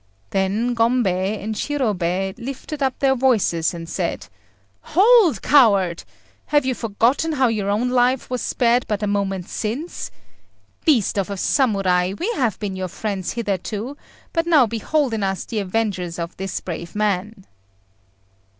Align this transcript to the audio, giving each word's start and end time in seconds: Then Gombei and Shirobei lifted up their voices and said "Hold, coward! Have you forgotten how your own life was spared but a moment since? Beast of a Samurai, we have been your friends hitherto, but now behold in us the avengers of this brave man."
Then 0.31 0.73
Gombei 0.73 1.37
and 1.43 1.53
Shirobei 1.53 2.33
lifted 2.39 2.81
up 2.81 2.97
their 2.97 3.13
voices 3.13 3.71
and 3.71 3.87
said 3.87 4.29
"Hold, 4.97 5.43
coward! 5.43 6.05
Have 6.47 6.65
you 6.65 6.73
forgotten 6.73 7.33
how 7.33 7.49
your 7.49 7.69
own 7.69 7.89
life 7.89 8.27
was 8.27 8.41
spared 8.41 8.85
but 8.87 9.03
a 9.03 9.05
moment 9.05 9.47
since? 9.47 10.09
Beast 10.85 11.19
of 11.19 11.29
a 11.29 11.37
Samurai, 11.37 12.13
we 12.17 12.31
have 12.33 12.57
been 12.57 12.75
your 12.75 12.87
friends 12.87 13.33
hitherto, 13.33 13.95
but 14.33 14.47
now 14.47 14.65
behold 14.65 15.13
in 15.13 15.21
us 15.21 15.45
the 15.45 15.59
avengers 15.59 16.17
of 16.17 16.35
this 16.35 16.59
brave 16.61 16.95
man." 16.95 17.45